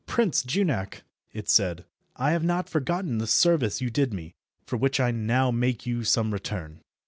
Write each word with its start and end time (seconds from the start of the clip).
"Prince 0.07 0.41
Junak," 0.41 1.03
it 1.31 1.47
said, 1.47 1.85
"I 2.15 2.31
have 2.31 2.43
not 2.43 2.67
forgotten 2.67 3.19
the 3.19 3.27
service 3.27 3.81
you 3.81 3.91
did 3.91 4.15
me, 4.15 4.33
for 4.65 4.75
which 4.75 4.99
I 4.99 5.11
now 5.11 5.51
make 5.51 5.85
you 5.85 6.03
some 6.03 6.33
return." 6.33 6.81